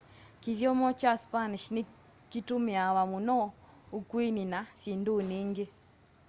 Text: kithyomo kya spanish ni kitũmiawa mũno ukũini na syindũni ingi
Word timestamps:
kithyomo 0.41 0.87
kya 0.99 1.13
spanish 1.23 1.67
ni 1.75 1.81
kitũmiawa 2.31 3.01
mũno 3.11 3.35
ukũini 3.99 4.43
na 4.53 4.59
syindũni 4.79 5.35
ingi 5.43 5.65